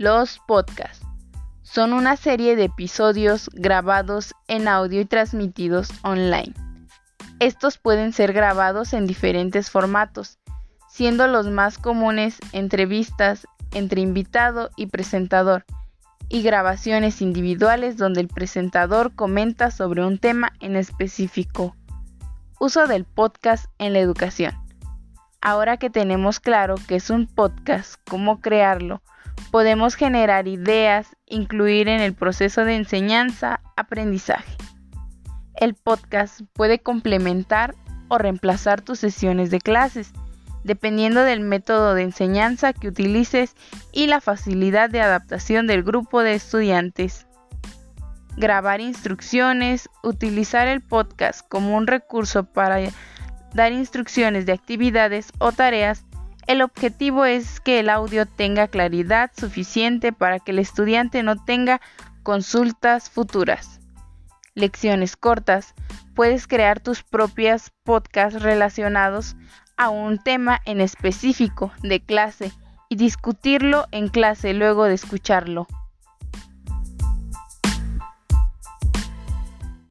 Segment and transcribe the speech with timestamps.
[0.00, 1.04] Los podcasts
[1.60, 6.54] son una serie de episodios grabados en audio y transmitidos online.
[7.38, 10.38] Estos pueden ser grabados en diferentes formatos,
[10.88, 15.66] siendo los más comunes entrevistas entre invitado y presentador
[16.30, 21.76] y grabaciones individuales donde el presentador comenta sobre un tema en específico.
[22.58, 24.59] Uso del podcast en la educación.
[25.42, 29.02] Ahora que tenemos claro qué es un podcast, cómo crearlo,
[29.50, 34.54] podemos generar ideas, incluir en el proceso de enseñanza, aprendizaje.
[35.54, 37.74] El podcast puede complementar
[38.08, 40.12] o reemplazar tus sesiones de clases,
[40.62, 43.54] dependiendo del método de enseñanza que utilices
[43.92, 47.26] y la facilidad de adaptación del grupo de estudiantes.
[48.36, 52.78] Grabar instrucciones, utilizar el podcast como un recurso para
[53.54, 56.04] dar instrucciones de actividades o tareas
[56.50, 61.80] el objetivo es que el audio tenga claridad suficiente para que el estudiante no tenga
[62.24, 63.80] consultas futuras.
[64.54, 65.74] Lecciones cortas.
[66.16, 69.36] Puedes crear tus propias podcasts relacionados
[69.76, 72.50] a un tema en específico de clase
[72.88, 75.68] y discutirlo en clase luego de escucharlo.